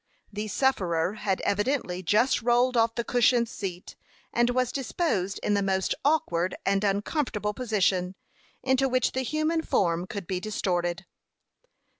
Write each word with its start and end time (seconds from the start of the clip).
The 0.33 0.47
sufferer 0.47 1.13
had 1.13 1.41
evidently 1.41 2.01
just 2.01 2.41
rolled 2.41 2.75
off 2.75 2.95
the 2.95 3.03
cushioned 3.03 3.47
seat, 3.47 3.95
and 4.33 4.49
was 4.49 4.71
disposed 4.71 5.39
in 5.43 5.53
the 5.53 5.61
most 5.61 5.93
awkward 6.03 6.55
and 6.65 6.83
uncomfortable 6.83 7.53
position 7.53 8.15
into 8.63 8.89
which 8.89 9.11
the 9.11 9.21
human 9.21 9.61
form 9.61 10.07
could 10.07 10.25
be 10.25 10.39
distorted. 10.39 11.05